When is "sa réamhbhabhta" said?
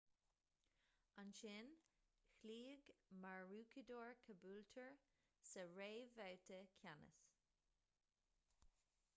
5.51-6.59